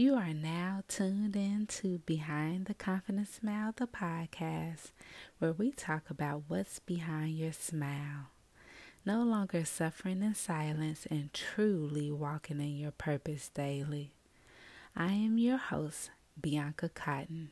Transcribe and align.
You 0.00 0.14
are 0.14 0.32
now 0.32 0.82
tuned 0.88 1.36
in 1.36 1.66
to 1.66 1.98
Behind 2.06 2.64
the 2.64 2.72
Confident 2.72 3.28
Smile, 3.28 3.74
the 3.76 3.86
podcast, 3.86 4.92
where 5.38 5.52
we 5.52 5.72
talk 5.72 6.08
about 6.08 6.44
what's 6.48 6.78
behind 6.78 7.36
your 7.36 7.52
smile. 7.52 8.30
No 9.04 9.22
longer 9.22 9.66
suffering 9.66 10.22
in 10.22 10.34
silence 10.34 11.06
and 11.10 11.30
truly 11.34 12.10
walking 12.10 12.60
in 12.60 12.78
your 12.78 12.92
purpose 12.92 13.50
daily. 13.50 14.12
I 14.96 15.12
am 15.12 15.36
your 15.36 15.58
host, 15.58 16.08
Bianca 16.40 16.88
Cotton, 16.88 17.50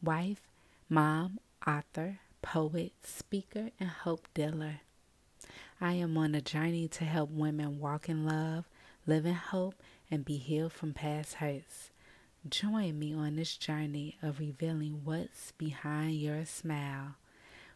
wife, 0.00 0.42
mom, 0.88 1.40
author, 1.66 2.20
poet, 2.40 2.92
speaker, 3.02 3.70
and 3.80 3.88
hope 3.88 4.28
dealer. 4.32 4.82
I 5.80 5.94
am 5.94 6.16
on 6.16 6.36
a 6.36 6.40
journey 6.40 6.86
to 6.86 7.04
help 7.04 7.30
women 7.32 7.80
walk 7.80 8.08
in 8.08 8.24
love, 8.24 8.66
live 9.06 9.26
in 9.26 9.34
hope, 9.34 9.82
and 10.10 10.24
be 10.24 10.36
healed 10.36 10.72
from 10.72 10.92
past 10.92 11.34
hurts. 11.34 11.90
Join 12.48 12.98
me 12.98 13.12
on 13.12 13.36
this 13.36 13.56
journey 13.56 14.16
of 14.22 14.40
revealing 14.40 15.02
what's 15.04 15.52
behind 15.52 16.14
your 16.14 16.44
smile. 16.44 17.16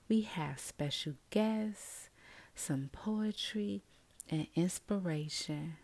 We 0.09 0.23
have 0.23 0.59
special 0.59 1.15
guests, 1.31 2.09
some 2.55 2.91
poetry, 2.93 3.83
and 4.31 4.47
inspiration. 4.55 5.77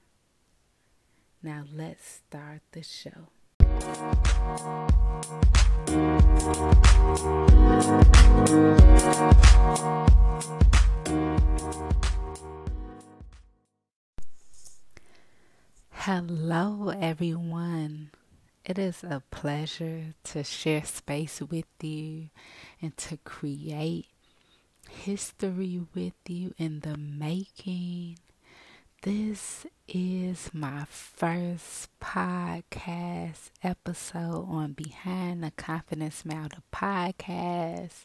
Now 1.42 1.64
let's 1.72 2.22
start 2.26 2.62
the 2.72 2.82
show. 2.82 3.28
Hello, 16.04 16.88
everyone. 16.98 18.08
It 18.64 18.78
is 18.78 19.04
a 19.04 19.22
pleasure 19.30 20.14
to 20.24 20.42
share 20.42 20.82
space 20.82 21.42
with 21.42 21.66
you 21.82 22.30
and 22.80 22.96
to 22.96 23.18
create 23.18 24.06
history 24.88 25.82
with 25.94 26.14
you 26.26 26.54
in 26.56 26.80
the 26.80 26.96
making. 26.96 28.18
This 29.02 29.66
is 29.88 30.48
my 30.54 30.86
first 30.88 31.90
podcast 32.00 33.50
episode 33.62 34.46
on 34.48 34.72
Behind 34.72 35.44
the 35.44 35.50
Confident 35.50 36.14
Smile, 36.14 36.48
the 36.48 36.62
podcast. 36.74 38.04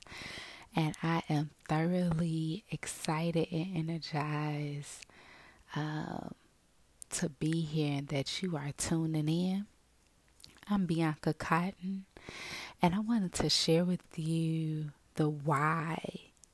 And 0.76 0.98
I 1.02 1.24
am 1.30 1.52
thoroughly 1.70 2.66
excited 2.70 3.48
and 3.54 3.90
energized. 3.90 5.06
Um, 5.78 6.36
to 7.20 7.30
be 7.30 7.62
here 7.62 8.00
and 8.00 8.08
that 8.10 8.44
you 8.44 8.58
are 8.58 8.74
tuning 8.78 9.30
in. 9.30 9.68
I'm 10.70 10.86
Bianca 10.86 11.34
Cotton, 11.34 12.04
and 12.82 12.94
I 12.94 13.00
wanted 13.00 13.32
to 13.36 13.50
share 13.50 13.86
with 13.86 14.02
you 14.18 14.92
the 15.14 15.30
why 15.30 15.98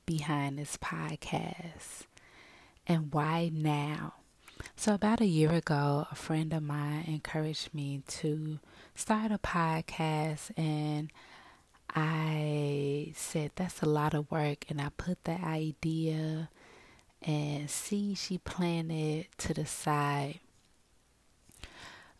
behind 0.06 0.60
this 0.60 0.76
podcast 0.76 2.06
and 2.86 3.12
why 3.12 3.50
now. 3.52 4.14
So, 4.76 4.94
about 4.94 5.20
a 5.20 5.26
year 5.26 5.50
ago, 5.50 6.06
a 6.12 6.14
friend 6.14 6.52
of 6.52 6.62
mine 6.62 7.06
encouraged 7.08 7.74
me 7.74 8.02
to 8.20 8.60
start 8.94 9.32
a 9.32 9.38
podcast, 9.38 10.56
and 10.56 11.10
I 11.92 13.12
said, 13.16 13.50
That's 13.56 13.82
a 13.82 13.88
lot 13.88 14.14
of 14.14 14.30
work. 14.30 14.66
And 14.68 14.80
I 14.80 14.90
put 14.96 15.24
the 15.24 15.40
idea 15.44 16.50
and 17.20 17.68
see 17.68 18.14
she 18.14 18.38
planted 18.38 19.26
to 19.38 19.54
the 19.54 19.66
side. 19.66 20.38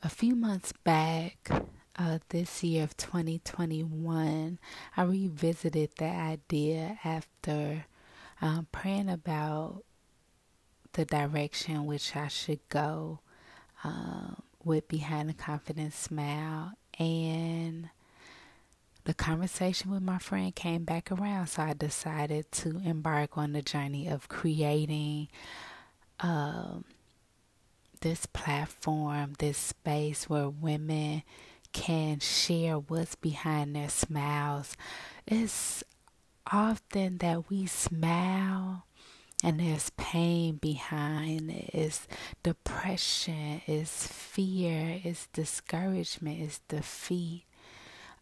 A 0.05 0.09
few 0.09 0.35
months 0.35 0.73
back, 0.83 1.49
uh, 1.97 2.19
this 2.31 2.65
year 2.65 2.83
of 2.83 2.97
2021, 2.97 4.59
I 4.97 5.03
revisited 5.03 5.91
that 5.99 6.19
idea 6.19 6.99
after 7.05 7.85
um, 8.41 8.67
praying 8.73 9.09
about 9.09 9.85
the 10.95 11.05
direction 11.05 11.87
which 11.87 12.17
I 12.17 12.27
should 12.27 12.69
go 12.69 13.21
um, 13.85 14.43
with 14.65 14.89
Behind 14.89 15.29
the 15.29 15.35
Confident 15.35 15.93
Smile. 15.93 16.73
And 16.99 17.89
the 19.05 19.15
conversation 19.15 19.93
with 19.93 20.03
my 20.03 20.19
friend 20.19 20.53
came 20.53 20.83
back 20.83 21.13
around, 21.13 21.47
so 21.47 21.63
I 21.63 21.75
decided 21.75 22.51
to 22.53 22.81
embark 22.85 23.39
on 23.39 23.53
the 23.53 23.63
journey 23.63 24.09
of 24.09 24.29
creating 24.29 25.29
um, 26.19 26.85
this 28.03 28.27
platform, 28.27 29.33
this 29.39 29.59
space 29.59 30.29
where 30.29 30.49
women 30.49 31.23
can 31.73 32.21
share 32.21 32.77
what's 32.77 33.15
behind 33.15 33.75
their 33.75 33.89
smiles. 33.89 34.77
It's 35.27 35.83
often 36.53 37.19
that 37.19 37.49
we 37.49 37.67
smile 37.67 38.85
and 39.43 39.59
there's 39.59 39.91
pain 39.97 40.57
behind 40.57 41.51
it. 41.51 41.71
It's 41.73 42.07
depression, 42.43 43.63
it's 43.67 44.07
fear, 44.07 45.01
it's 45.03 45.27
discouragement, 45.33 46.41
it's 46.41 46.61
defeat 46.69 47.45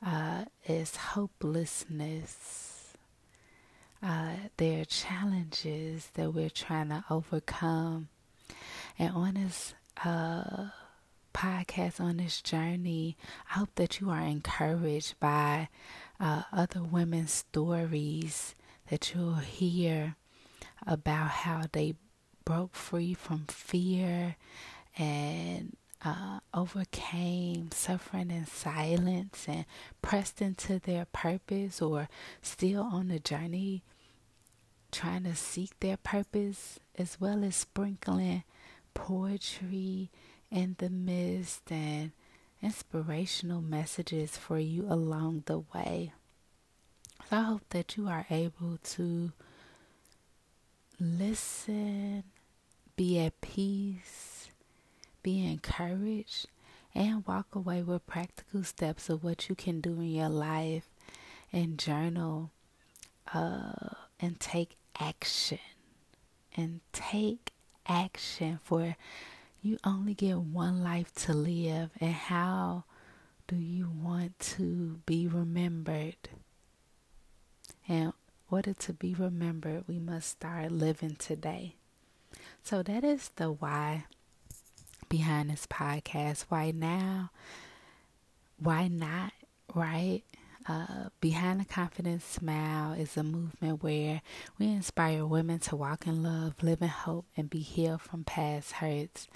uh, 0.05 0.45
is 0.67 0.97
hopelessness. 0.97 2.95
Uh, 4.03 4.33
there 4.57 4.81
are 4.81 4.87
challenges 4.87 6.09
that 6.15 6.33
we're 6.33 6.49
trying 6.51 6.89
to 6.89 7.05
overcome. 7.11 8.09
And 8.99 9.15
on 9.15 9.35
this 9.35 9.75
uh, 10.05 10.69
podcast, 11.35 12.01
on 12.01 12.19
this 12.19 12.41
journey, 12.43 13.17
I 13.51 13.59
hope 13.59 13.71
that 13.77 14.01
you 14.01 14.11
are 14.11 14.21
encouraged 14.23 15.19
by 15.21 15.69
uh, 16.19 16.43
other 16.53 16.83
women's 16.83 17.33
stories 17.33 18.55
that 18.89 19.15
you'll 19.15 19.35
hear 19.37 20.17
about 20.87 21.31
how 21.31 21.65
they 21.73 21.95
broke 22.45 22.75
free 22.75 23.15
from 23.15 23.47
fear 23.49 24.37
and 24.99 25.77
uh, 26.05 26.41
overcame 26.55 27.71
suffering 27.73 28.31
in 28.31 28.47
silence 28.47 29.45
and 29.47 29.67
pressed 30.03 30.41
into 30.41 30.79
their 30.79 31.05
purpose 31.07 31.81
or 31.83 32.09
still 32.43 32.83
on 32.83 33.09
the 33.09 33.19
journey 33.19 33.83
trying 34.91 35.25
to 35.25 35.35
seek 35.35 35.79
their 35.81 35.97
purpose 35.97 36.79
as 36.97 37.21
well 37.21 37.45
as 37.45 37.57
sprinkling 37.57 38.45
poetry 38.95 40.11
in 40.51 40.77
the 40.79 40.91
midst 40.91 41.71
and 41.71 42.13
inspirational 42.63 43.63
messages 43.63 44.37
for 44.37 44.59
you 44.59 44.87
along 44.89 45.45
the 45.47 45.61
way. 45.75 46.13
So 47.29 47.37
I 47.37 47.43
hope 47.43 47.63
that 47.71 47.97
you 47.97 48.09
are 48.09 48.27
able 48.31 48.79
to 48.83 49.33
listen, 50.99 52.25
be 52.97 53.19
at 53.21 53.41
peace, 53.41 54.49
be 55.23 55.47
encouraged, 55.47 56.47
and 56.95 57.27
walk 57.27 57.55
away 57.55 57.83
with 57.83 58.07
practical 58.07 58.65
steps 58.65 59.09
of 59.09 59.23
what 59.23 59.49
you 59.49 59.55
can 59.55 59.81
do 59.81 59.93
in 59.95 60.11
your 60.11 60.29
life 60.29 60.89
and 61.53 61.79
journal 61.79 62.51
uh, 63.33 63.95
and 64.19 64.41
take 64.41 64.77
action. 65.01 65.59
And 66.57 66.81
take 66.93 67.53
action 67.87 68.59
for 68.63 68.97
you 69.63 69.79
only 69.85 70.15
get 70.15 70.39
one 70.39 70.83
life 70.83 71.13
to 71.15 71.35
live, 71.35 71.91
and 72.01 72.15
how 72.15 72.85
do 73.47 73.57
you 73.57 73.91
want 73.91 74.39
to 74.39 75.01
be 75.05 75.27
remembered? 75.27 76.17
And 77.87 78.13
order 78.51 78.73
to 78.75 78.93
be 78.93 79.15
remembered, 79.15 79.85
we 79.87 79.99
must 79.99 80.29
start 80.29 80.73
living 80.73 81.17
today. 81.17 81.75
So 82.63 82.83
that 82.83 83.05
is 83.05 83.31
the 83.37 83.51
why 83.53 84.05
behind 85.09 85.51
this 85.51 85.67
podcast. 85.67 86.47
Why 86.49 86.71
now? 86.71 87.31
Why 88.59 88.89
not? 88.89 89.33
Right? 89.75 90.23
Uh, 90.71 91.09
Behind 91.21 91.61
the 91.61 91.65
Confident 91.65 92.23
Smile 92.23 92.93
is 92.93 93.17
a 93.17 93.25
movement 93.25 93.83
where 93.83 94.23
we 94.57 94.67
inspire 94.67 95.27
women 95.27 95.59
to 95.61 95.75
walk 95.75 96.07
in 96.07 96.23
love, 96.23 96.55
live 96.63 96.81
in 96.81 96.87
hope, 96.87 97.27
and 97.37 97.51
be 97.51 97.59
healed 97.59 98.03
from 98.03 98.23
past 98.23 98.73
hurts. 98.75 99.27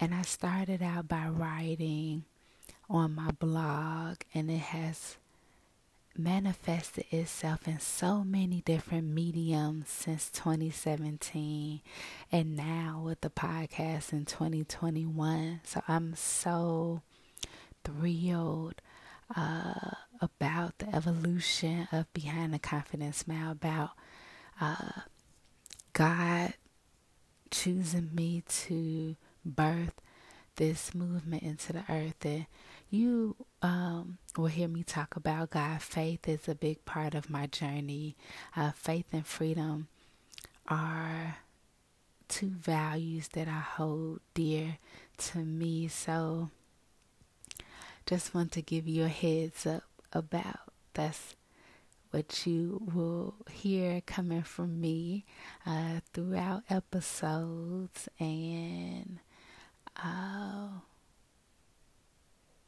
And 0.00 0.12
I 0.12 0.22
started 0.22 0.82
out 0.82 1.06
by 1.06 1.28
writing 1.28 2.24
on 2.88 3.14
my 3.14 3.30
blog, 3.30 4.16
and 4.34 4.50
it 4.50 4.58
has 4.58 5.16
manifested 6.16 7.04
itself 7.12 7.68
in 7.68 7.78
so 7.78 8.24
many 8.24 8.62
different 8.62 9.06
mediums 9.06 9.88
since 9.88 10.28
2017 10.30 11.80
and 12.32 12.56
now 12.56 13.00
with 13.04 13.20
the 13.20 13.30
podcast 13.30 14.12
in 14.12 14.24
2021 14.26 15.60
so 15.62 15.80
i'm 15.86 16.14
so 16.16 17.00
thrilled 17.84 18.82
uh, 19.36 19.90
about 20.20 20.78
the 20.78 20.94
evolution 20.94 21.88
of 21.92 22.12
behind 22.12 22.52
the 22.52 22.58
confident 22.58 23.14
smile 23.14 23.50
about 23.52 23.90
uh, 24.60 25.00
god 25.92 26.54
choosing 27.50 28.10
me 28.14 28.42
to 28.46 29.16
birth 29.44 30.00
this 30.56 30.94
movement 30.94 31.42
into 31.42 31.72
the 31.72 31.84
earth. 31.88 32.24
And 32.24 32.46
you 32.90 33.36
um, 33.62 34.18
will 34.36 34.46
hear 34.46 34.68
me 34.68 34.82
talk 34.82 35.16
about 35.16 35.50
God. 35.50 35.82
Faith 35.82 36.28
is 36.28 36.48
a 36.48 36.54
big 36.54 36.84
part 36.84 37.14
of 37.14 37.30
my 37.30 37.46
journey. 37.46 38.16
Uh, 38.56 38.72
faith 38.72 39.06
and 39.12 39.26
freedom 39.26 39.88
are 40.68 41.38
two 42.28 42.50
values 42.50 43.28
that 43.28 43.48
I 43.48 43.60
hold 43.60 44.20
dear 44.34 44.78
to 45.18 45.38
me. 45.38 45.88
So 45.88 46.50
just 48.06 48.34
want 48.34 48.52
to 48.52 48.62
give 48.62 48.86
you 48.86 49.04
a 49.04 49.08
heads 49.08 49.66
up 49.66 49.84
about 50.12 50.72
that's 50.94 51.36
what 52.10 52.46
you 52.46 52.82
will 52.92 53.34
hear 53.50 54.00
coming 54.00 54.42
from 54.42 54.80
me 54.80 55.24
uh, 55.64 56.00
throughout 56.12 56.62
episodes 56.68 58.08
and 58.18 59.20
uh, 60.02 60.68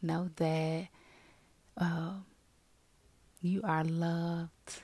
know 0.00 0.30
that 0.36 0.88
uh, 1.76 2.12
you 3.40 3.60
are 3.64 3.84
loved 3.84 4.82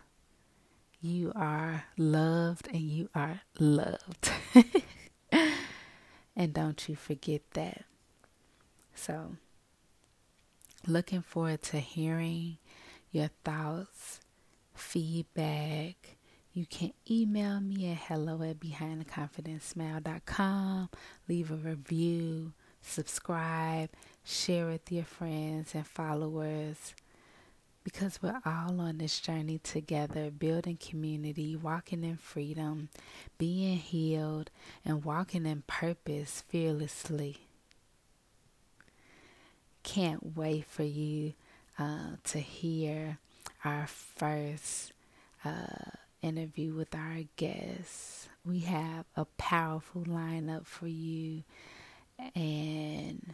you 1.01 1.33
are 1.37 1.85
loved 1.97 2.69
and 2.73 2.83
you 2.83 3.09
are 3.15 3.43
loved. 3.59 4.31
and 6.37 6.53
don't 6.53 6.89
you 6.89 6.97
forget 6.97 7.43
that. 7.53 7.85
So, 8.95 9.37
looking 10.87 11.23
forward 11.23 11.63
to 11.63 11.79
hearing 11.79 12.59
your 13.11 13.31
thoughts, 13.45 14.21
feedback. 14.75 16.19
You 16.53 16.67
can 16.67 16.93
email 17.11 17.61
me 17.61 17.91
at 17.93 17.99
hello 17.99 18.43
at 18.43 18.61
behindtheconfidentsmile.com. 18.61 20.91
Leave 21.29 21.51
a 21.51 21.57
review, 21.57 22.53
subscribe, 22.81 23.91
share 24.25 24.67
with 24.67 24.91
your 24.91 25.05
friends 25.05 25.75
and 25.75 25.87
followers 25.87 26.95
because 27.85 28.21
we're 28.21 28.41
all 28.45 28.81
on 28.81 28.99
this 28.99 29.19
journey 29.19 29.59
together, 29.59 30.31
building 30.31 30.77
community, 30.77 31.57
walking 31.57 32.05
in 32.05 32.19
freedom, 32.19 32.91
being 33.39 33.79
healed, 33.79 34.51
and 34.85 35.05
walking 35.05 35.47
in 35.47 35.63
purpose 35.67 36.45
fearlessly. 36.49 37.48
Can't 39.89 40.37
wait 40.37 40.67
for 40.67 40.83
you 40.83 41.33
uh, 41.79 42.17
to 42.25 42.39
hear 42.39 43.17
our 43.65 43.87
first 43.87 44.93
uh, 45.47 45.93
interview 46.21 46.75
with 46.75 46.95
our 46.95 47.23
guests. 47.37 48.29
We 48.45 48.61
have 48.61 49.07
a 49.17 49.25
powerful 49.39 50.03
lineup 50.03 50.67
for 50.67 50.89
you, 50.89 51.43
and 52.35 53.33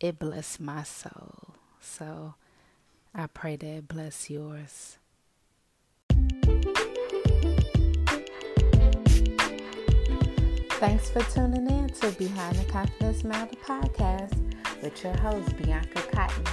it 0.00 0.18
blessed 0.18 0.58
my 0.58 0.84
soul. 0.84 1.54
So, 1.78 2.34
I 3.14 3.26
pray 3.26 3.56
that 3.56 3.66
it 3.66 3.88
bless 3.88 4.30
yours. 4.30 4.96
Thanks 10.82 11.10
for 11.10 11.22
tuning 11.22 11.70
in 11.70 11.88
to 11.90 12.10
Behind 12.18 12.56
the 12.56 12.64
Confident 12.64 13.16
Smile 13.16 13.48
podcast 13.64 14.36
with 14.82 15.04
your 15.04 15.16
host, 15.18 15.56
Bianca 15.56 16.02
Cotton. 16.10 16.44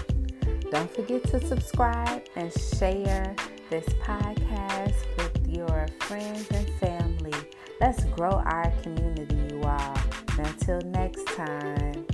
Don't 0.70 0.94
forget 0.94 1.24
to 1.32 1.44
subscribe 1.48 2.24
and 2.36 2.54
share 2.54 3.36
this 3.72 3.86
podcast 4.04 4.94
with 5.18 5.48
your 5.48 5.88
friends 6.02 6.48
and 6.52 6.70
family. 6.76 7.34
Let's 7.82 8.04
grow 8.04 8.30
our 8.30 8.72
community, 8.84 9.36
you 9.50 9.64
all. 9.64 9.98
Until 10.38 10.80
next 10.82 11.26
time 11.30 12.06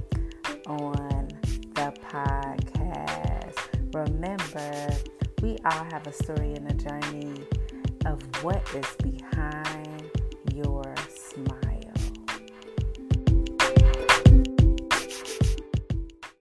on 0.67 1.27
the 1.73 1.93
podcast. 2.09 3.59
Remember, 3.93 4.95
we 5.41 5.57
all 5.65 5.83
have 5.91 6.07
a 6.07 6.13
story 6.13 6.53
and 6.53 6.71
a 6.71 6.75
journey 6.75 7.43
of 8.05 8.21
what 8.41 8.63
is 8.73 8.87
behind 9.03 9.84